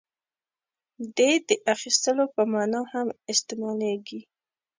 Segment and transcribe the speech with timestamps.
[1.17, 4.21] •دې د اخیستلو په معنیٰ هم استعمالېږي.